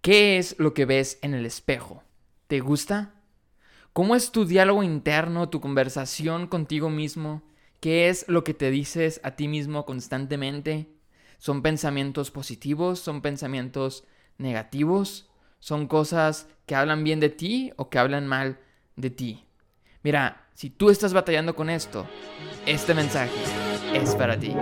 [0.00, 2.02] ¿Qué es lo que ves en el espejo?
[2.46, 3.12] ¿Te gusta?
[3.92, 7.42] ¿Cómo es tu diálogo interno, tu conversación contigo mismo?
[7.80, 10.88] ¿Qué es lo que te dices a ti mismo constantemente?
[11.36, 12.98] ¿Son pensamientos positivos?
[12.98, 14.04] ¿Son pensamientos
[14.38, 15.28] negativos?
[15.58, 18.58] ¿Son cosas que hablan bien de ti o que hablan mal
[18.96, 19.44] de ti?
[20.02, 22.06] Mira, si tú estás batallando con esto,
[22.64, 23.34] este mensaje
[23.92, 24.54] es para ti.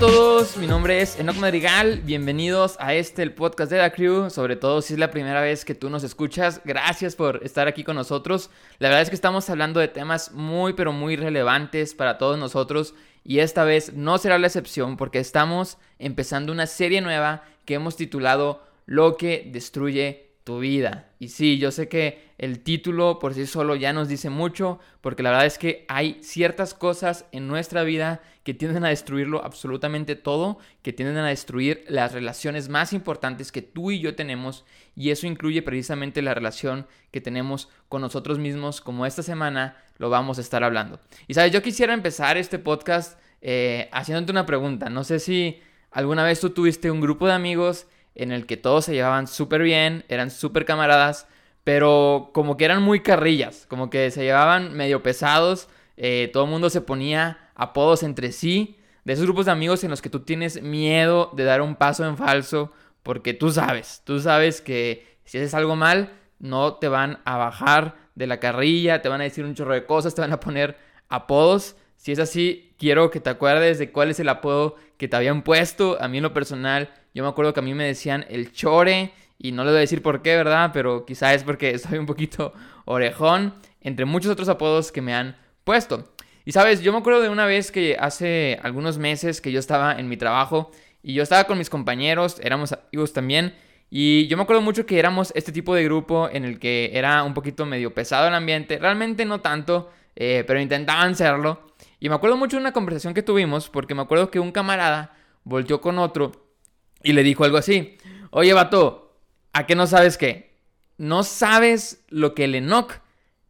[0.00, 4.56] Todos, mi nombre es Enoch Madrigal, bienvenidos a este, el podcast de la Crew, sobre
[4.56, 7.96] todo si es la primera vez que tú nos escuchas, gracias por estar aquí con
[7.96, 12.38] nosotros, la verdad es que estamos hablando de temas muy pero muy relevantes para todos
[12.38, 17.74] nosotros y esta vez no será la excepción porque estamos empezando una serie nueva que
[17.74, 21.10] hemos titulado Lo que destruye vida.
[21.18, 25.22] Y sí, yo sé que el título por sí solo ya nos dice mucho, porque
[25.22, 30.16] la verdad es que hay ciertas cosas en nuestra vida que tienden a destruirlo absolutamente
[30.16, 34.64] todo, que tienden a destruir las relaciones más importantes que tú y yo tenemos,
[34.96, 40.10] y eso incluye precisamente la relación que tenemos con nosotros mismos, como esta semana lo
[40.10, 40.98] vamos a estar hablando.
[41.28, 44.88] Y sabes, yo quisiera empezar este podcast eh, haciéndote una pregunta.
[44.88, 48.84] No sé si alguna vez tú tuviste un grupo de amigos en el que todos
[48.84, 51.26] se llevaban súper bien, eran súper camaradas,
[51.64, 56.50] pero como que eran muy carrillas, como que se llevaban medio pesados, eh, todo el
[56.50, 60.20] mundo se ponía apodos entre sí, de esos grupos de amigos en los que tú
[60.20, 62.72] tienes miedo de dar un paso en falso,
[63.02, 67.96] porque tú sabes, tú sabes que si haces algo mal, no te van a bajar
[68.14, 70.76] de la carrilla, te van a decir un chorro de cosas, te van a poner
[71.08, 71.76] apodos.
[71.96, 75.42] Si es así, quiero que te acuerdes de cuál es el apodo que te habían
[75.42, 75.98] puesto.
[76.00, 79.12] A mí en lo personal yo me acuerdo que a mí me decían el chore
[79.38, 80.70] y no le voy a decir por qué, ¿verdad?
[80.72, 82.52] Pero quizá es porque soy un poquito
[82.84, 86.12] orejón, entre muchos otros apodos que me han puesto.
[86.44, 89.92] Y sabes, yo me acuerdo de una vez que hace algunos meses que yo estaba
[89.98, 90.70] en mi trabajo
[91.02, 93.54] y yo estaba con mis compañeros, éramos amigos también,
[93.90, 97.24] y yo me acuerdo mucho que éramos este tipo de grupo en el que era
[97.24, 101.72] un poquito medio pesado el ambiente, realmente no tanto, eh, pero intentaban serlo.
[101.98, 105.16] Y me acuerdo mucho de una conversación que tuvimos porque me acuerdo que un camarada
[105.44, 106.49] volteó con otro
[107.02, 107.96] y le dijo algo así.
[108.30, 109.16] Oye, vato,
[109.52, 110.50] ¿a qué no sabes qué?
[110.98, 112.92] No sabes lo que el Enoch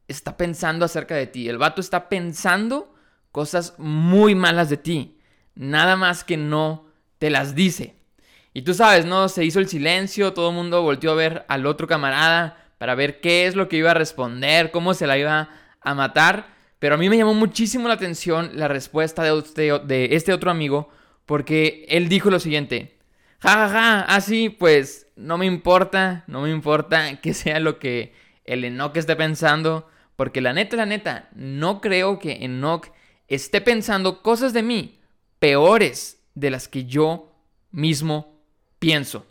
[0.08, 1.48] está pensando acerca de ti.
[1.48, 2.94] El vato está pensando
[3.32, 5.18] cosas muy malas de ti.
[5.54, 6.86] Nada más que no
[7.18, 7.96] te las dice.
[8.52, 9.28] Y tú sabes, ¿no?
[9.28, 13.20] Se hizo el silencio, todo el mundo volteó a ver al otro camarada para ver
[13.20, 15.50] qué es lo que iba a responder, cómo se la iba
[15.80, 16.46] a matar.
[16.78, 20.88] Pero a mí me llamó muchísimo la atención la respuesta de, de este otro amigo,
[21.26, 22.99] porque él dijo lo siguiente
[23.40, 28.12] ja, ja, ja, así, pues no me importa, no me importa que sea lo que
[28.44, 32.88] el Enoch esté pensando, porque la neta, la neta, no creo que Enoch
[33.28, 35.00] esté pensando cosas de mí
[35.38, 37.32] peores de las que yo
[37.70, 38.40] mismo
[38.78, 39.26] pienso.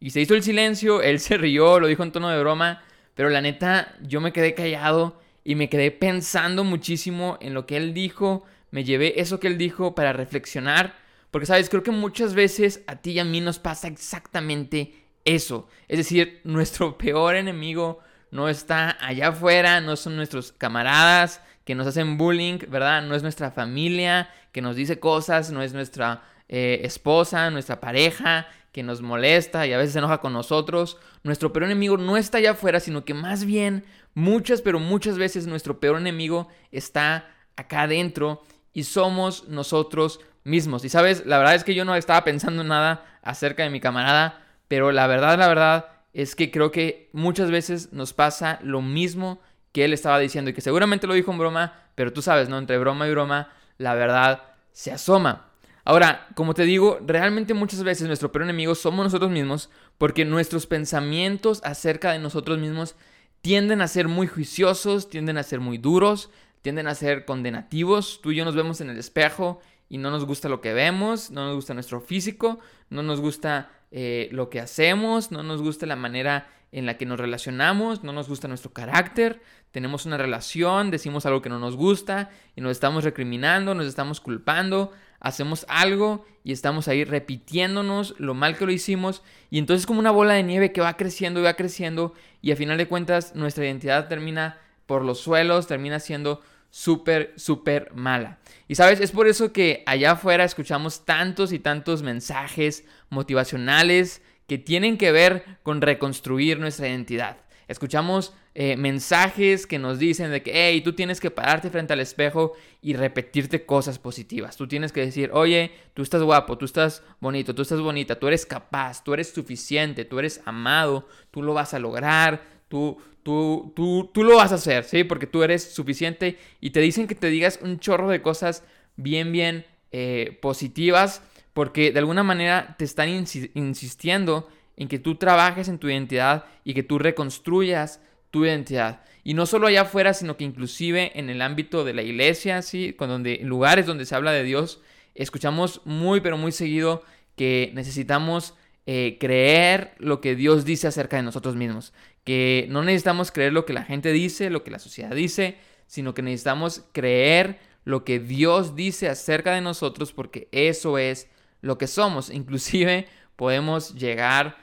[0.00, 2.82] Y se hizo el silencio, él se rió, lo dijo en tono de broma,
[3.14, 7.76] pero la neta, yo me quedé callado y me quedé pensando muchísimo en lo que
[7.76, 10.94] él dijo, me llevé eso que él dijo para reflexionar
[11.30, 15.68] porque, sabes, creo que muchas veces a ti y a mí nos pasa exactamente eso.
[15.88, 18.00] Es decir, nuestro peor enemigo
[18.30, 23.02] no está allá afuera, no son nuestros camaradas que nos hacen bullying, ¿verdad?
[23.02, 28.48] No es nuestra familia que nos dice cosas, no es nuestra eh, esposa, nuestra pareja
[28.72, 30.96] que nos molesta y a veces se enoja con nosotros.
[31.22, 33.84] Nuestro peor enemigo no está allá afuera, sino que más bien
[34.14, 40.84] muchas, pero muchas veces nuestro peor enemigo está acá adentro y somos nosotros mismos.
[40.84, 44.42] Y sabes, la verdad es que yo no estaba pensando nada acerca de mi camarada,
[44.66, 49.40] pero la verdad, la verdad es que creo que muchas veces nos pasa lo mismo
[49.72, 52.58] que él estaba diciendo y que seguramente lo dijo en broma, pero tú sabes, ¿no?
[52.58, 54.42] Entre broma y broma, la verdad
[54.72, 55.52] se asoma.
[55.84, 60.66] Ahora, como te digo, realmente muchas veces nuestro peor enemigo somos nosotros mismos porque nuestros
[60.66, 62.94] pensamientos acerca de nosotros mismos
[63.40, 66.30] tienden a ser muy juiciosos, tienden a ser muy duros,
[66.62, 68.20] tienden a ser condenativos.
[68.22, 71.30] Tú y yo nos vemos en el espejo y no nos gusta lo que vemos,
[71.30, 72.58] no nos gusta nuestro físico,
[72.90, 77.06] no nos gusta eh, lo que hacemos, no nos gusta la manera en la que
[77.06, 79.40] nos relacionamos, no nos gusta nuestro carácter,
[79.70, 84.20] tenemos una relación, decimos algo que no nos gusta y nos estamos recriminando, nos estamos
[84.20, 89.22] culpando, hacemos algo y estamos ahí repitiéndonos lo mal que lo hicimos.
[89.50, 92.12] Y entonces como una bola de nieve que va creciendo y va creciendo
[92.42, 97.92] y a final de cuentas nuestra identidad termina por los suelos, termina siendo súper, súper
[97.94, 98.38] mala.
[98.68, 104.58] Y sabes, es por eso que allá afuera escuchamos tantos y tantos mensajes motivacionales que
[104.58, 107.36] tienen que ver con reconstruir nuestra identidad.
[107.68, 112.00] Escuchamos eh, mensajes que nos dicen de que, hey, tú tienes que pararte frente al
[112.00, 114.56] espejo y repetirte cosas positivas.
[114.56, 118.26] Tú tienes que decir, oye, tú estás guapo, tú estás bonito, tú estás bonita, tú
[118.26, 123.72] eres capaz, tú eres suficiente, tú eres amado, tú lo vas a lograr, tú, tú,
[123.74, 125.04] tú, tú lo vas a hacer, ¿sí?
[125.04, 128.62] Porque tú eres suficiente y te dicen que te digas un chorro de cosas
[128.96, 131.22] bien, bien eh, positivas
[131.58, 136.72] porque de alguna manera te están insistiendo en que tú trabajes en tu identidad y
[136.72, 138.00] que tú reconstruyas
[138.30, 139.02] tu identidad.
[139.24, 142.92] Y no solo allá afuera, sino que inclusive en el ámbito de la iglesia, ¿sí?
[142.92, 144.80] Con donde, en lugares donde se habla de Dios,
[145.16, 147.02] escuchamos muy, pero muy seguido
[147.34, 148.54] que necesitamos
[148.86, 151.92] eh, creer lo que Dios dice acerca de nosotros mismos.
[152.28, 156.12] Que no necesitamos creer lo que la gente dice, lo que la sociedad dice, sino
[156.12, 161.28] que necesitamos creer lo que Dios dice acerca de nosotros porque eso es
[161.62, 162.28] lo que somos.
[162.34, 164.58] Inclusive podemos llegar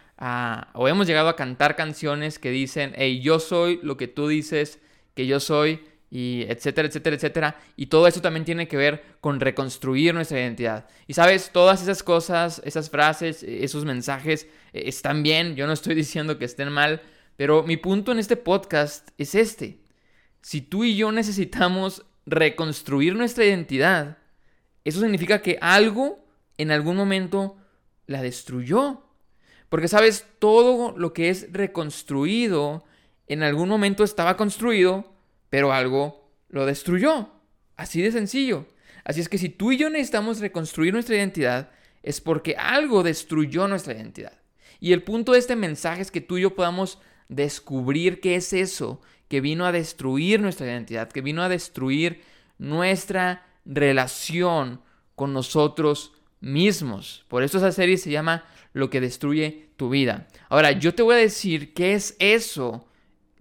[0.76, 4.80] o hemos llegado a cantar canciones que dicen, hey, yo soy lo que tú dices
[5.16, 5.82] que yo soy,
[6.16, 7.60] y etcétera, etcétera, etcétera.
[7.76, 10.88] Y todo eso también tiene que ver con reconstruir nuestra identidad.
[11.08, 15.94] Y sabes, todas esas cosas, esas frases, esos mensajes eh, están bien, yo no estoy
[16.04, 17.02] diciendo que estén mal,
[17.36, 19.80] pero mi punto en este podcast es este.
[20.42, 24.18] Si tú y yo necesitamos reconstruir nuestra identidad,
[24.84, 26.26] eso significa que algo
[26.58, 27.58] en algún momento
[28.06, 29.02] la destruyó.
[29.70, 32.86] Porque sabes, todo lo que es reconstruido
[33.28, 35.14] en algún momento estaba construido,
[35.50, 37.30] pero algo lo destruyó.
[37.76, 38.68] Así de sencillo.
[39.04, 41.72] Así es que si tú y yo necesitamos reconstruir nuestra identidad,
[42.04, 44.40] es porque algo destruyó nuestra identidad.
[44.80, 47.00] Y el punto de este mensaje es que tú y yo podamos
[47.30, 52.22] descubrir qué es eso que vino a destruir nuestra identidad, que vino a destruir
[52.58, 54.82] nuestra relación
[55.16, 57.26] con nosotros mismos.
[57.28, 60.28] Por eso esa serie se llama Lo que destruye tu vida.
[60.50, 62.88] Ahora, yo te voy a decir qué es eso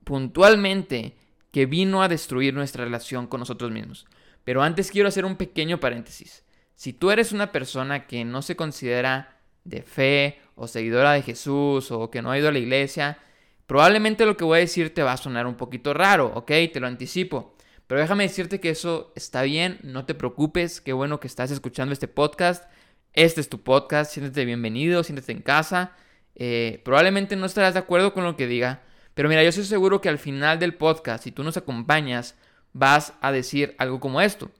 [0.04, 1.16] puntualmente
[1.50, 4.06] que vino a destruir nuestra relación con nosotros mismos.
[4.44, 6.44] Pero antes quiero hacer un pequeño paréntesis.
[6.74, 11.90] Si tú eres una persona que no se considera de fe o seguidora de Jesús
[11.90, 13.18] o que no ha ido a la iglesia,
[13.66, 16.48] probablemente lo que voy a decir te va a sonar un poquito raro, ¿ok?
[16.72, 17.54] Te lo anticipo.
[17.86, 21.92] Pero déjame decirte que eso está bien, no te preocupes, qué bueno que estás escuchando
[21.92, 22.64] este podcast.
[23.12, 25.92] Este es tu podcast, siéntete bienvenido, siéntete en casa.
[26.34, 28.82] Eh, probablemente no estarás de acuerdo con lo que diga,
[29.14, 32.36] pero mira, yo estoy seguro que al final del podcast, si tú nos acompañas,
[32.72, 34.50] vas a decir algo como esto.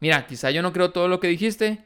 [0.00, 1.84] Mira, quizá yo no creo todo lo que dijiste,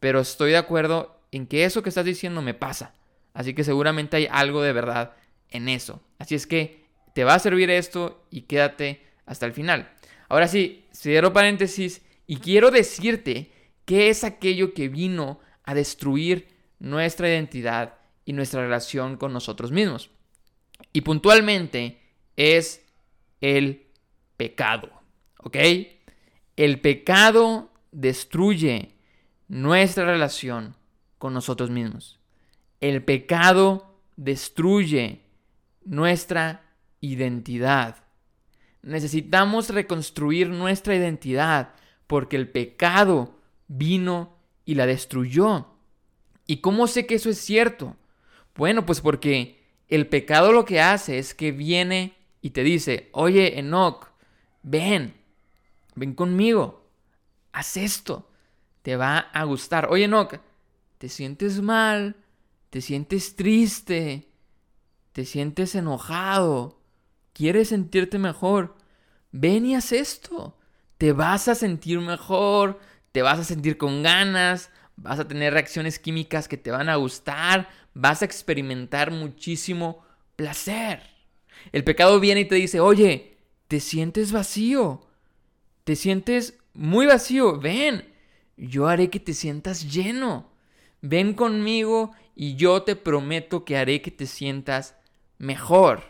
[0.00, 2.94] pero estoy de acuerdo en que eso que estás diciendo me pasa.
[3.34, 5.14] Así que seguramente hay algo de verdad
[5.50, 6.02] en eso.
[6.18, 6.84] Así es que
[7.14, 9.90] te va a servir esto y quédate hasta el final.
[10.28, 13.50] Ahora sí, cierro paréntesis y quiero decirte
[13.84, 16.48] qué es aquello que vino a destruir
[16.78, 20.10] nuestra identidad y nuestra relación con nosotros mismos.
[20.92, 22.00] Y puntualmente
[22.36, 22.84] es
[23.40, 23.86] el
[24.36, 24.90] pecado,
[25.38, 25.56] ¿ok?
[26.56, 28.92] El pecado destruye
[29.48, 30.76] nuestra relación
[31.18, 32.18] con nosotros mismos.
[32.80, 35.22] El pecado destruye
[35.88, 36.62] nuestra
[37.00, 38.04] identidad.
[38.82, 41.74] Necesitamos reconstruir nuestra identidad
[42.06, 45.66] porque el pecado vino y la destruyó.
[46.46, 47.96] ¿Y cómo sé que eso es cierto?
[48.54, 53.58] Bueno, pues porque el pecado lo que hace es que viene y te dice, oye,
[53.58, 54.08] Enoch,
[54.62, 55.14] ven,
[55.94, 56.86] ven conmigo,
[57.52, 58.30] haz esto,
[58.82, 59.88] te va a gustar.
[59.90, 60.40] Oye, Enoch,
[60.98, 62.16] te sientes mal,
[62.70, 64.27] te sientes triste,
[65.18, 66.78] te sientes enojado,
[67.32, 68.76] quieres sentirte mejor,
[69.32, 70.56] ven y haz esto,
[70.96, 72.78] te vas a sentir mejor,
[73.10, 76.94] te vas a sentir con ganas, vas a tener reacciones químicas que te van a
[76.94, 80.04] gustar, vas a experimentar muchísimo
[80.36, 81.02] placer.
[81.72, 85.00] El pecado viene y te dice, oye, te sientes vacío,
[85.82, 88.08] te sientes muy vacío, ven,
[88.56, 90.52] yo haré que te sientas lleno,
[91.00, 94.94] ven conmigo y yo te prometo que haré que te sientas
[95.38, 96.02] mejor.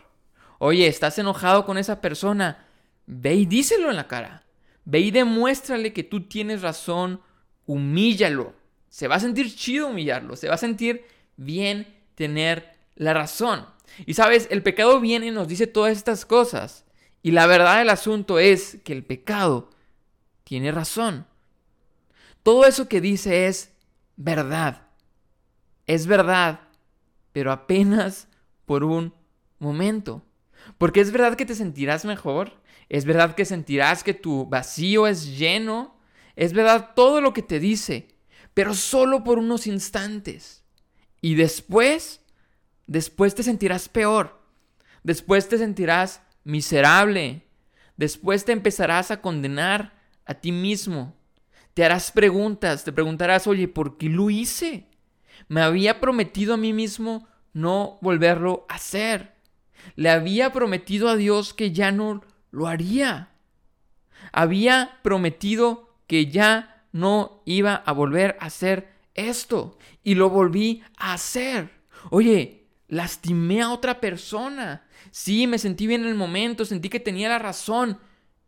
[0.57, 2.65] Oye, estás enojado con esa persona,
[3.05, 4.43] ve y díselo en la cara.
[4.85, 7.21] Ve y demuéstrale que tú tienes razón,
[7.65, 8.53] humíllalo.
[8.89, 11.05] Se va a sentir chido humillarlo, se va a sentir
[11.37, 13.65] bien tener la razón.
[14.05, 16.85] Y sabes, el pecado viene y nos dice todas estas cosas.
[17.21, 19.69] Y la verdad del asunto es que el pecado
[20.43, 21.25] tiene razón.
[22.43, 23.73] Todo eso que dice es
[24.15, 24.87] verdad.
[25.85, 26.61] Es verdad,
[27.31, 28.27] pero apenas
[28.65, 29.13] por un
[29.59, 30.25] momento.
[30.77, 32.59] Porque es verdad que te sentirás mejor,
[32.91, 35.95] Es verdad que sentirás que tu vacío es lleno.
[36.35, 38.15] Es verdad todo lo que te dice,
[38.55, 40.63] pero solo por unos instantes.
[41.21, 42.21] Y después,
[42.87, 44.41] después te sentirás peor.
[45.03, 47.45] Después te sentirás miserable.
[47.95, 49.93] Después te empezarás a condenar
[50.25, 51.15] a ti mismo.
[51.73, 54.87] Te harás preguntas, te preguntarás, oye, ¿por qué lo hice?
[55.47, 59.38] Me había prometido a mí mismo no volverlo a hacer.
[59.95, 63.29] Le había prometido a Dios que ya no lo haría.
[64.31, 69.77] Había prometido que ya no iba a volver a hacer esto.
[70.03, 71.69] Y lo volví a hacer.
[72.09, 74.87] Oye, lastimé a otra persona.
[75.11, 77.99] Sí, me sentí bien en el momento, sentí que tenía la razón.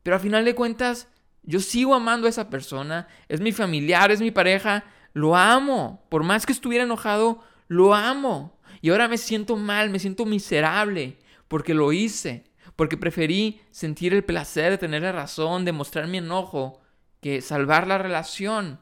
[0.03, 1.07] Pero al final de cuentas,
[1.43, 3.07] yo sigo amando a esa persona.
[3.27, 4.85] Es mi familiar, es mi pareja.
[5.13, 6.05] Lo amo.
[6.09, 8.59] Por más que estuviera enojado, lo amo.
[8.81, 11.17] Y ahora me siento mal, me siento miserable
[11.51, 12.45] porque lo hice,
[12.77, 16.79] porque preferí sentir el placer de tener la razón, de mostrar mi enojo,
[17.19, 18.79] que salvar la relación.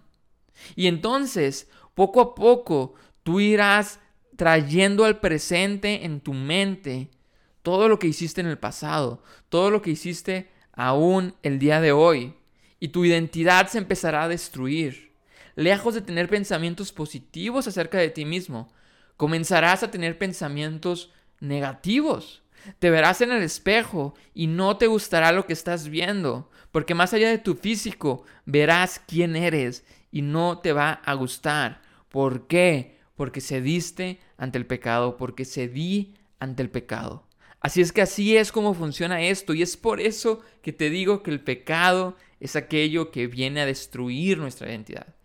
[0.76, 4.00] Y entonces, poco a poco, tú irás
[4.36, 7.10] trayendo al presente en tu mente
[7.64, 11.92] todo lo que hiciste en el pasado, todo lo que hiciste aún el día de
[11.92, 12.36] hoy.
[12.80, 15.16] Y tu identidad se empezará a destruir.
[15.56, 18.72] Lejos de tener pensamientos positivos acerca de ti mismo,
[19.18, 22.44] comenzarás a tener pensamientos negativos.
[22.80, 27.14] Te verás en el espejo y no te gustará lo que estás viendo, porque más
[27.14, 31.82] allá de tu físico verás quién eres y no te va a gustar.
[32.10, 32.98] ¿Por qué?
[33.16, 37.28] Porque cediste ante el pecado, porque cedí ante el pecado.
[37.62, 41.24] Así es que así es como funciona esto y es por eso que te digo
[41.24, 45.16] que el pecado es aquello que viene a destruir nuestra identidad.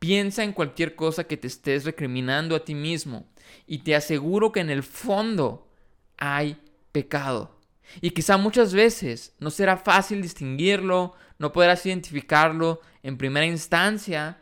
[0.00, 3.28] Piensa en cualquier cosa que te estés recriminando a ti mismo
[3.66, 5.68] y te aseguro que en el fondo
[6.16, 6.58] hay
[6.96, 7.60] pecado.
[8.00, 14.38] Y quizá muchas veces no será fácil distinguirlo, no podrás identificarlo en primera instancia,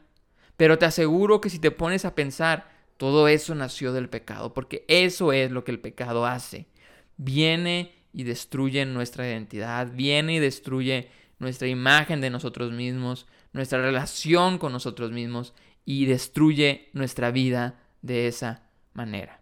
[0.57, 4.85] pero te aseguro que si te pones a pensar, todo eso nació del pecado, porque
[4.87, 6.69] eso es lo que el pecado hace.
[7.17, 14.59] Viene y destruye nuestra identidad, viene y destruye nuestra imagen de nosotros mismos, nuestra relación
[14.59, 19.41] con nosotros mismos y destruye nuestra vida de esa manera.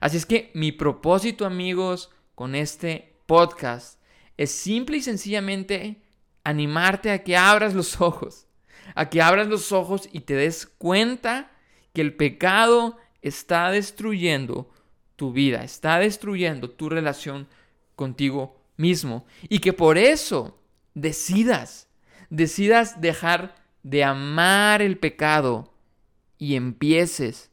[0.00, 4.00] Así es que mi propósito, amigos, con este podcast
[4.36, 6.02] es simple y sencillamente
[6.42, 8.46] animarte a que abras los ojos,
[8.94, 11.50] a que abras los ojos y te des cuenta
[11.92, 14.70] que el pecado está destruyendo
[15.16, 17.48] tu vida, está destruyendo tu relación
[17.94, 20.60] contigo mismo y que por eso
[20.94, 21.88] decidas,
[22.30, 25.72] decidas dejar de amar el pecado
[26.38, 27.50] y empieces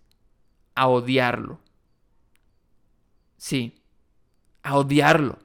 [0.76, 1.60] a odiarlo.
[3.38, 3.81] Sí,
[4.64, 5.40] a odiarlo.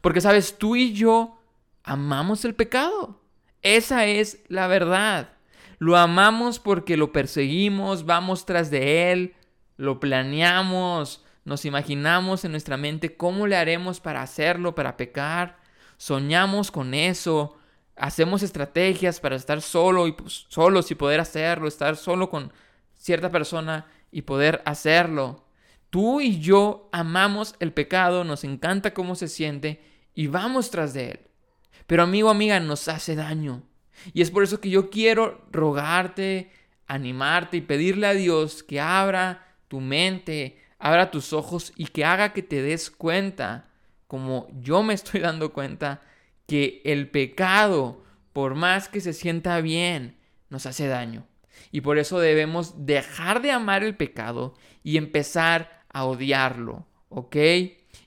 [0.00, 1.38] Porque sabes, tú y yo
[1.82, 3.20] amamos el pecado.
[3.62, 5.32] Esa es la verdad.
[5.78, 9.34] Lo amamos porque lo perseguimos, vamos tras de él,
[9.76, 15.58] lo planeamos, nos imaginamos en nuestra mente cómo le haremos para hacerlo, para pecar.
[15.96, 17.56] Soñamos con eso,
[17.96, 22.52] hacemos estrategias para estar solo y pues, solos y poder hacerlo, estar solo con
[22.96, 25.44] cierta persona y poder hacerlo.
[25.90, 29.82] Tú y yo amamos el pecado, nos encanta cómo se siente
[30.14, 31.20] y vamos tras de él.
[31.86, 33.64] Pero amigo, amiga, nos hace daño.
[34.14, 36.52] Y es por eso que yo quiero rogarte,
[36.86, 42.32] animarte y pedirle a Dios que abra tu mente, abra tus ojos y que haga
[42.32, 43.68] que te des cuenta,
[44.06, 46.02] como yo me estoy dando cuenta,
[46.46, 50.16] que el pecado, por más que se sienta bien,
[50.48, 51.26] nos hace daño.
[51.72, 57.36] Y por eso debemos dejar de amar el pecado y empezar a odiarlo, ¿ok?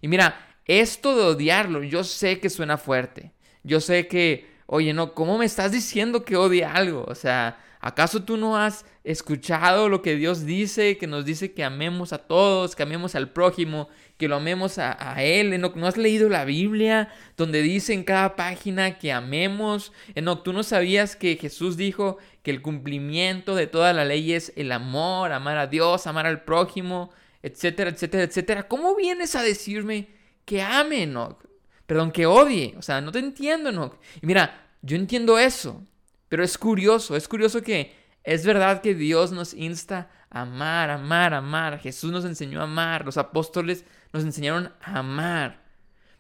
[0.02, 0.36] Y mira,
[0.66, 3.32] esto de odiarlo, yo sé que suena fuerte.
[3.64, 7.06] Yo sé que, oye, no, ¿cómo me estás diciendo que odie algo?
[7.08, 11.64] O sea, ¿acaso tú no has escuchado lo que Dios dice, que nos dice que
[11.64, 15.60] amemos a todos, que amemos al prójimo, que lo amemos a, Él?
[15.60, 19.92] ¿No, ¿No has leído la Biblia donde dice en cada página que amemos?
[20.22, 24.54] No, ¿tú no sabías que Jesús dijo que el cumplimiento de toda la ley es
[24.56, 27.12] el amor, amar a Dios, amar al prójimo?
[27.44, 28.68] Etcétera, etcétera, etcétera.
[28.68, 30.08] ¿Cómo vienes a decirme
[30.46, 31.46] que ame, Enoch?
[31.86, 32.74] Perdón, que odie.
[32.78, 34.00] O sea, no te entiendo, Enoch.
[34.22, 35.86] Y mira, yo entiendo eso,
[36.30, 41.34] pero es curioso, es curioso que es verdad que Dios nos insta a amar, amar,
[41.34, 41.80] amar.
[41.80, 45.62] Jesús nos enseñó a amar, los apóstoles nos enseñaron a amar.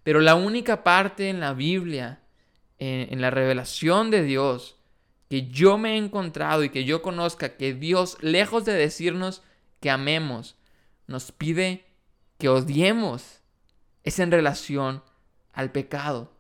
[0.03, 2.20] Pero la única parte en la Biblia,
[2.77, 4.75] en, en la revelación de Dios,
[5.30, 9.42] que yo me he encontrado y que yo conozca que Dios, lejos de decirnos
[9.80, 10.58] que amemos,
[11.13, 11.86] nos pide
[12.39, 13.39] que odiemos
[14.03, 15.03] es en relación
[15.53, 16.34] al pecado.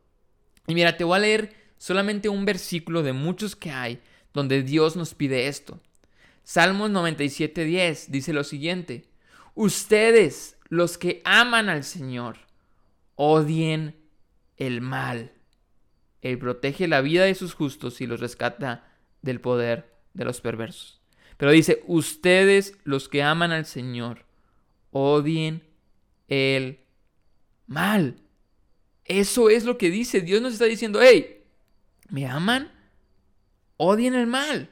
[0.65, 4.01] Y mira, te voy a leer solamente un versículo de muchos que hay
[4.33, 5.79] donde Dios nos pide esto.
[6.43, 9.05] Salmos 97.10 dice lo siguiente,
[9.53, 12.37] ustedes los que aman al Señor,
[13.13, 13.95] odien
[14.57, 15.33] el mal.
[16.23, 20.99] Él protege la vida de sus justos y los rescata del poder de los perversos.
[21.37, 24.25] Pero dice, ustedes los que aman al Señor,
[24.93, 25.63] odien
[26.29, 26.79] el
[27.67, 28.15] mal.
[29.05, 30.21] Eso es lo que dice.
[30.21, 31.43] Dios nos está diciendo, hey,
[32.09, 32.71] ¿me aman?
[33.77, 34.69] Odien el mal.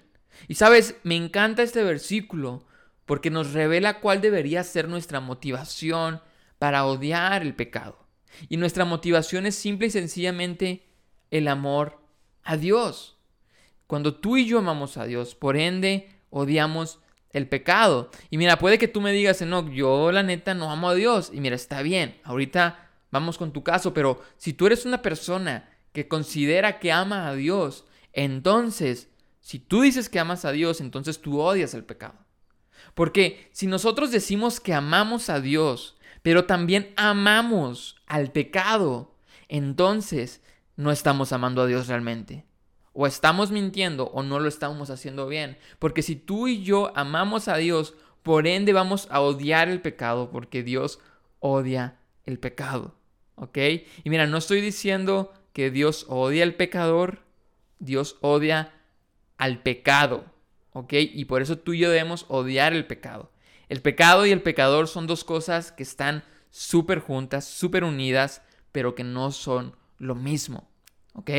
[0.47, 2.65] Y sabes, me encanta este versículo
[3.05, 6.21] porque nos revela cuál debería ser nuestra motivación
[6.59, 8.07] para odiar el pecado.
[8.47, 10.87] Y nuestra motivación es simple y sencillamente
[11.29, 11.99] el amor
[12.43, 13.17] a Dios.
[13.87, 17.00] Cuando tú y yo amamos a Dios, por ende, odiamos
[17.33, 18.11] el pecado.
[18.29, 21.31] Y mira, puede que tú me digas, no, yo la neta no amo a Dios.
[21.33, 25.69] Y mira, está bien, ahorita vamos con tu caso, pero si tú eres una persona
[25.93, 29.09] que considera que ama a Dios, entonces,
[29.41, 32.15] si tú dices que amas a Dios, entonces tú odias el pecado.
[32.93, 39.15] Porque si nosotros decimos que amamos a Dios, pero también amamos al pecado,
[39.47, 40.41] entonces
[40.75, 42.45] no estamos amando a Dios realmente.
[42.93, 45.57] O estamos mintiendo o no lo estamos haciendo bien.
[45.79, 47.93] Porque si tú y yo amamos a Dios,
[48.23, 50.99] por ende vamos a odiar el pecado porque Dios
[51.39, 52.95] odia el pecado.
[53.35, 53.57] ¿Ok?
[54.03, 57.23] Y mira, no estoy diciendo que Dios odia al pecador,
[57.79, 58.73] Dios odia
[59.37, 60.25] al pecado.
[60.73, 60.93] ¿Ok?
[60.93, 63.31] Y por eso tú y yo debemos odiar el pecado.
[63.67, 68.95] El pecado y el pecador son dos cosas que están súper juntas, súper unidas, pero
[68.95, 70.69] que no son lo mismo.
[71.13, 71.31] ¿Ok?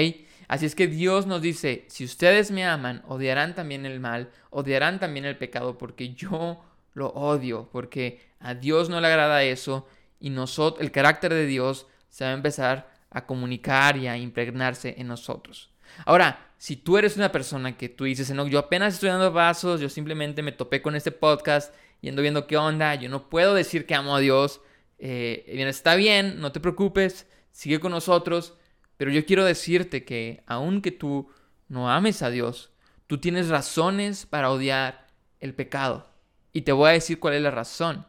[0.53, 5.01] Así es que Dios nos dice, si ustedes me aman, odiarán también el mal, odiarán
[5.01, 9.89] también el pecado, porque yo lo odio, porque a Dios no le agrada eso
[10.21, 14.95] y nosotros, el carácter de Dios se va a empezar a comunicar y a impregnarse
[14.99, 15.71] en nosotros.
[16.05, 19.81] Ahora, si tú eres una persona que tú dices, no, yo apenas estoy dando pasos,
[19.81, 23.55] yo simplemente me topé con este podcast y ando viendo qué onda, yo no puedo
[23.55, 24.61] decir que amo a Dios,
[24.99, 28.59] eh, bien, está bien, no te preocupes, sigue con nosotros,
[29.03, 31.29] pero yo quiero decirte que aunque tú
[31.67, 32.71] no ames a Dios,
[33.09, 35.09] tú tienes razones para odiar
[35.41, 36.09] el pecado.
[36.53, 38.07] Y te voy a decir cuál es la razón.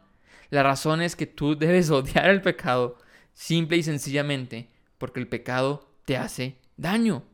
[0.50, 2.96] La razón es que tú debes odiar el pecado
[3.32, 7.24] simple y sencillamente porque el pecado te hace daño.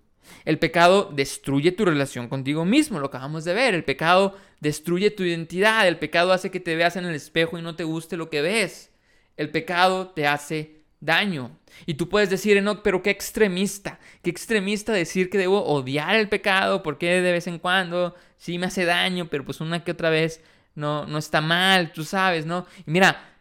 [0.47, 3.75] El pecado destruye tu relación contigo mismo, lo acabamos de ver.
[3.75, 5.87] El pecado destruye tu identidad.
[5.87, 8.41] El pecado hace que te veas en el espejo y no te guste lo que
[8.41, 8.91] ves.
[9.37, 11.59] El pecado te hace daño.
[11.87, 16.29] Y tú puedes decir, Enoch, pero qué extremista, qué extremista decir que debo odiar el
[16.29, 20.11] pecado, porque de vez en cuando sí me hace daño, pero pues una que otra
[20.11, 20.43] vez
[20.75, 22.67] no, no está mal, tú sabes, ¿no?
[22.87, 23.35] Y mira,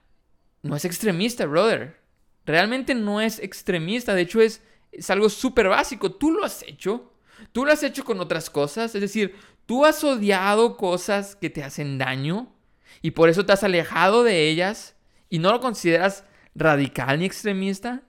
[0.61, 1.97] no es extremista, brother.
[2.45, 6.11] Realmente no es extremista, de hecho es, es algo súper básico.
[6.11, 7.13] Tú lo has hecho,
[7.51, 11.63] tú lo has hecho con otras cosas, es decir, tú has odiado cosas que te
[11.63, 12.51] hacen daño
[13.01, 14.95] y por eso te has alejado de ellas
[15.29, 16.23] y no lo consideras
[16.59, 18.03] radical ni extremista.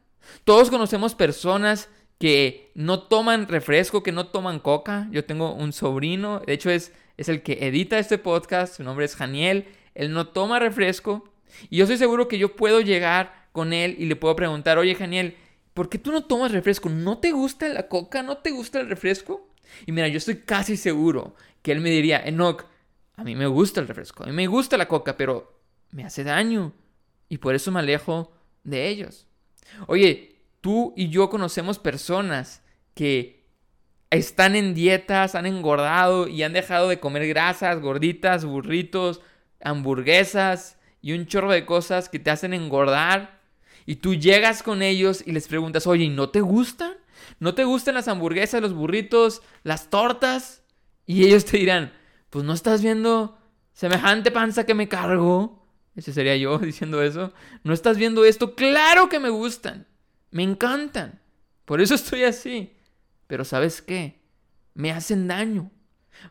[0.45, 5.09] Todos conocemos personas que no toman refresco, que no toman coca.
[5.11, 9.07] Yo tengo un sobrino, de hecho es, es el que edita este podcast, su nombre
[9.07, 11.25] es Janiel, él no toma refresco.
[11.71, 14.95] Y yo estoy seguro que yo puedo llegar con él y le puedo preguntar, oye
[14.95, 15.37] Janiel,
[15.75, 16.89] ¿por qué tú no tomas refresco?
[16.91, 18.23] ¿No te gusta la coca?
[18.23, 19.49] ¿No te gusta el refresco?
[19.87, 22.65] Y mira, yo estoy casi seguro que él me diría, Enoch,
[23.17, 25.61] a mí me gusta el refresco, a mí me gusta la coca, pero
[25.91, 26.73] me hace daño
[27.29, 28.33] y por eso me alejo
[28.65, 29.27] de ellos.
[29.87, 32.63] Oye, tú y yo conocemos personas
[32.95, 33.41] que
[34.11, 39.21] están en dietas, han engordado y han dejado de comer grasas, gorditas, burritos,
[39.63, 43.41] hamburguesas y un chorro de cosas que te hacen engordar.
[43.87, 46.93] Y tú llegas con ellos y les preguntas, oye, ¿no te gustan?
[47.39, 50.63] ¿No te gustan las hamburguesas, los burritos, las tortas?
[51.07, 51.93] Y ellos te dirán,
[52.31, 53.39] pues no estás viendo
[53.73, 55.60] semejante panza que me cargo.
[56.01, 57.31] Ese sería yo diciendo eso.
[57.63, 58.55] ¿No estás viendo esto?
[58.55, 59.87] Claro que me gustan.
[60.31, 61.21] Me encantan.
[61.67, 62.73] Por eso estoy así.
[63.27, 64.19] Pero ¿sabes qué?
[64.73, 65.71] Me hacen daño.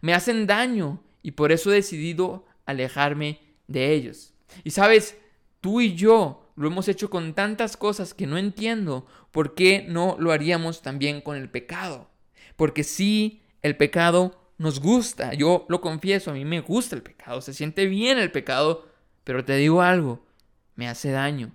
[0.01, 1.03] Me hacen daño.
[1.21, 4.34] Y por eso he decidido alejarme de ellos.
[4.63, 5.15] Y sabes,
[5.62, 10.17] tú y yo lo hemos hecho con tantas cosas que no entiendo por qué no
[10.19, 12.10] lo haríamos también con el pecado.
[12.55, 15.36] Porque sí, el pecado nos gusta.
[15.36, 17.39] Yo lo confieso, a mí me gusta el pecado.
[17.41, 18.88] Se siente bien el pecado
[19.30, 20.26] pero te digo algo,
[20.74, 21.52] me hace daño.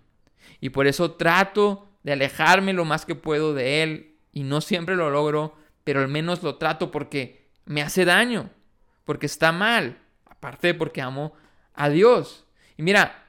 [0.61, 4.15] Y por eso trato de alejarme lo más que puedo de él.
[4.31, 8.49] Y no siempre lo logro, pero al menos lo trato porque me hace daño.
[9.05, 9.99] Porque está mal.
[10.25, 11.35] Aparte porque amo
[11.75, 12.47] a Dios.
[12.77, 13.27] Y mira,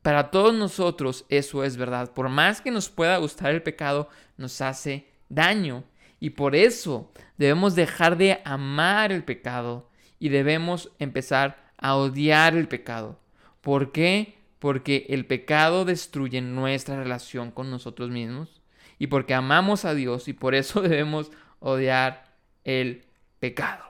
[0.00, 2.14] para todos nosotros eso es verdad.
[2.14, 5.84] Por más que nos pueda gustar el pecado, nos hace daño
[6.18, 12.68] y por eso debemos dejar de amar el pecado y debemos empezar a odiar el
[12.68, 13.20] pecado.
[13.62, 14.36] ¿Por qué?
[14.58, 18.60] Porque el pecado destruye nuestra relación con nosotros mismos
[18.98, 22.24] y porque amamos a Dios y por eso debemos odiar
[22.64, 23.06] el
[23.38, 23.84] pecado.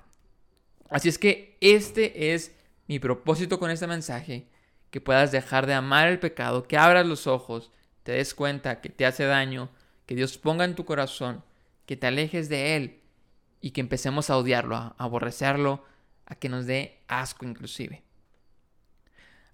[0.89, 2.55] Así es que este es
[2.87, 4.47] mi propósito con este mensaje,
[4.91, 7.71] que puedas dejar de amar el pecado, que abras los ojos,
[8.03, 9.71] te des cuenta que te hace daño,
[10.05, 11.43] que Dios ponga en tu corazón,
[11.87, 13.01] que te alejes de Él
[13.63, 15.83] y que empecemos a odiarlo, a aborrecerlo,
[16.27, 18.03] a que nos dé asco inclusive.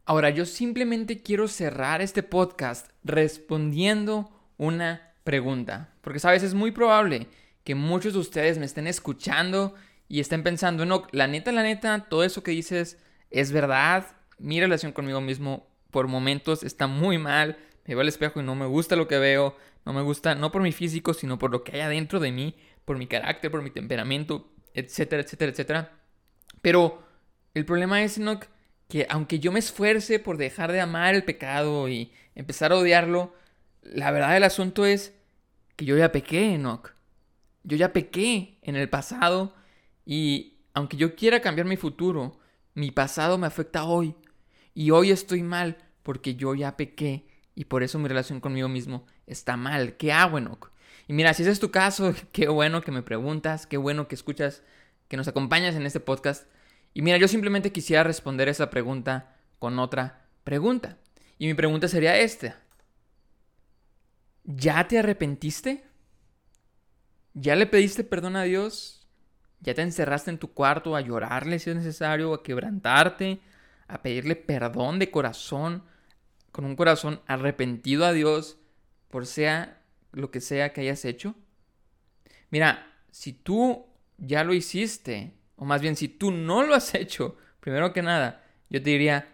[0.09, 7.27] Ahora, yo simplemente quiero cerrar este podcast respondiendo una pregunta, porque sabes, es muy probable
[7.63, 9.75] que muchos de ustedes me estén escuchando
[10.09, 12.97] y estén pensando, no, la neta, la neta, todo eso que dices
[13.31, 14.07] es verdad,
[14.39, 18.55] mi relación conmigo mismo por momentos está muy mal, me veo al espejo y no
[18.55, 21.65] me gusta lo que veo, no me gusta, no por mi físico, sino por lo
[21.65, 26.01] que hay adentro de mí, por mi carácter, por mi temperamento, etcétera, etcétera, etcétera.
[26.63, 27.07] Pero
[27.53, 28.47] el problema es, Enoch,
[28.89, 33.35] que aunque yo me esfuerce por dejar de amar el pecado y empezar a odiarlo,
[33.83, 35.15] la verdad del asunto es
[35.77, 36.93] que yo ya pequé, Enoch.
[37.63, 39.55] Yo ya pequé en el pasado
[40.07, 42.39] y aunque yo quiera cambiar mi futuro,
[42.75, 44.15] mi pasado me afecta hoy.
[44.75, 49.05] Y hoy estoy mal porque yo ya pequé y por eso mi relación conmigo mismo
[49.27, 49.97] está mal.
[49.97, 50.71] ¿Qué hago, Enoch?
[51.09, 54.15] Y mira, si ese es tu caso, qué bueno que me preguntas, qué bueno que
[54.15, 54.63] escuchas,
[55.09, 56.47] que nos acompañas en este podcast.
[56.95, 60.99] Y mira, yo simplemente quisiera responder esa pregunta con otra pregunta.
[61.39, 62.61] Y mi pregunta sería esta.
[64.45, 65.85] ¿Ya te arrepentiste?
[67.35, 69.07] ¿Ya le pediste perdón a Dios?
[69.61, 73.41] Ya te encerraste en tu cuarto a llorarle si es necesario, a quebrantarte,
[73.87, 75.85] a pedirle perdón de corazón,
[76.53, 78.59] con un corazón arrepentido a Dios
[79.09, 81.35] por sea lo que sea que hayas hecho.
[82.51, 87.37] Mira, si tú ya lo hiciste, o más bien si tú no lo has hecho,
[87.61, 89.29] primero que nada, yo te diría,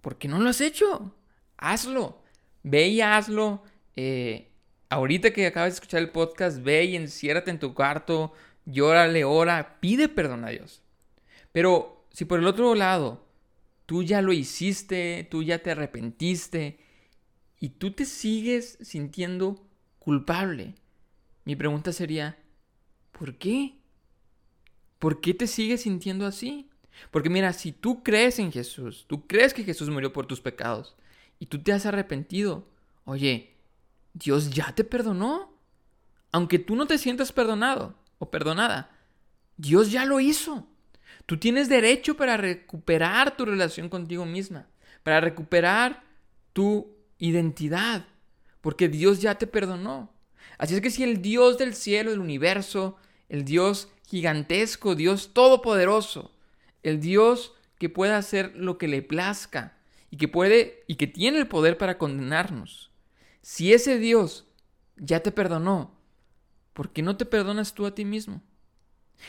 [0.00, 1.14] ¿por qué no lo has hecho?
[1.58, 2.22] Hazlo.
[2.62, 3.62] Ve y hazlo.
[3.94, 4.50] Eh,
[4.88, 8.32] ahorita que acabas de escuchar el podcast, ve y enciérrate en tu cuarto,
[8.64, 10.82] llórale, ora, pide perdón a Dios.
[11.52, 13.26] Pero si por el otro lado
[13.84, 16.78] tú ya lo hiciste, tú ya te arrepentiste
[17.58, 19.66] y tú te sigues sintiendo
[19.98, 20.74] culpable,
[21.44, 22.38] mi pregunta sería,
[23.10, 23.79] ¿por qué?
[25.00, 26.68] ¿Por qué te sigues sintiendo así?
[27.10, 30.94] Porque mira, si tú crees en Jesús, tú crees que Jesús murió por tus pecados
[31.38, 32.68] y tú te has arrepentido,
[33.04, 33.56] oye,
[34.12, 35.52] Dios ya te perdonó,
[36.32, 38.90] aunque tú no te sientas perdonado o perdonada.
[39.56, 40.68] Dios ya lo hizo.
[41.24, 44.68] Tú tienes derecho para recuperar tu relación contigo misma,
[45.02, 46.04] para recuperar
[46.52, 48.04] tu identidad,
[48.60, 50.12] porque Dios ya te perdonó.
[50.58, 52.96] Así es que si el Dios del cielo, del universo,
[53.30, 56.32] el Dios gigantesco, Dios todopoderoso,
[56.82, 59.78] el Dios que puede hacer lo que le plazca
[60.10, 62.90] y que puede y que tiene el poder para condenarnos.
[63.40, 64.46] Si ese Dios
[64.96, 65.96] ya te perdonó,
[66.72, 68.42] ¿por qué no te perdonas tú a ti mismo?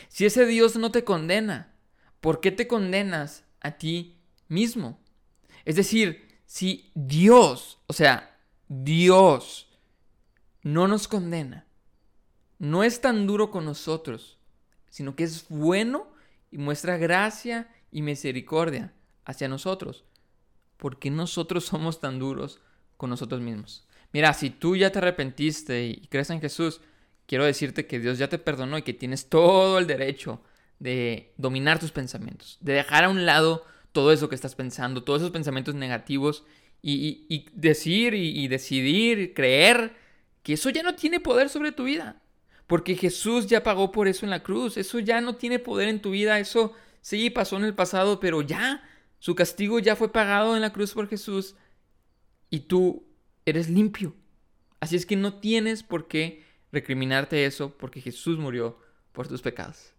[0.08, 1.72] Si ese Dios no te condena,
[2.20, 4.18] ¿por qué te condenas a ti
[4.48, 4.98] mismo?
[5.64, 8.36] Es decir, si Dios, o sea,
[8.68, 9.68] Dios
[10.62, 11.66] no nos condena,
[12.58, 14.38] no es tan duro con nosotros,
[14.92, 16.06] sino que es bueno
[16.50, 18.92] y muestra gracia y misericordia
[19.24, 20.04] hacia nosotros,
[20.76, 22.60] ¿por qué nosotros somos tan duros
[22.98, 23.88] con nosotros mismos?
[24.12, 26.82] Mira, si tú ya te arrepentiste y crees en Jesús,
[27.24, 30.42] quiero decirte que Dios ya te perdonó y que tienes todo el derecho
[30.78, 35.22] de dominar tus pensamientos, de dejar a un lado todo eso que estás pensando, todos
[35.22, 36.44] esos pensamientos negativos
[36.82, 39.96] y, decir y decidir, creer
[40.42, 42.21] que eso ya no tiene poder sobre tu vida.
[42.72, 44.78] Porque Jesús ya pagó por eso en la cruz.
[44.78, 46.38] Eso ya no tiene poder en tu vida.
[46.38, 48.82] Eso sí pasó en el pasado, pero ya
[49.18, 51.54] su castigo ya fue pagado en la cruz por Jesús.
[52.48, 53.04] Y tú
[53.44, 54.14] eres limpio.
[54.80, 58.78] Así es que no tienes por qué recriminarte eso porque Jesús murió
[59.12, 59.92] por tus pecados.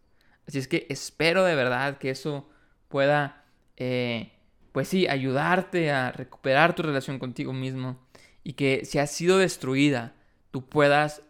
[0.47, 2.49] Así es que espero de verdad que eso
[2.87, 3.45] pueda,
[3.77, 4.31] eh,
[4.71, 7.99] pues sí, ayudarte a recuperar tu relación contigo mismo
[8.43, 10.15] y que si ha sido destruida,
[10.49, 11.21] tú puedas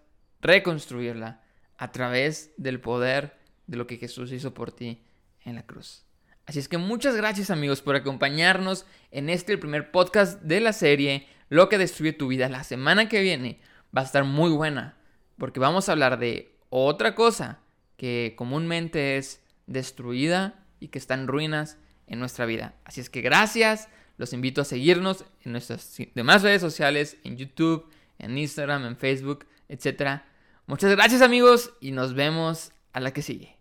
[0.43, 1.41] reconstruirla
[1.77, 5.01] a través del poder de lo que Jesús hizo por ti
[5.43, 6.05] en la cruz.
[6.45, 11.27] Así es que muchas gracias amigos por acompañarnos en este primer podcast de la serie
[11.49, 12.49] Lo que destruye tu vida.
[12.49, 13.59] La semana que viene
[13.95, 14.97] va a estar muy buena
[15.37, 17.59] porque vamos a hablar de otra cosa
[17.95, 21.77] que comúnmente es destruida y que está en ruinas
[22.07, 22.75] en nuestra vida.
[22.83, 27.89] Así es que gracias, los invito a seguirnos en nuestras demás redes sociales, en YouTube,
[28.19, 30.23] en Instagram, en Facebook, etc.
[30.65, 33.57] Muchas gracias amigos y nos vemos a la que sigue.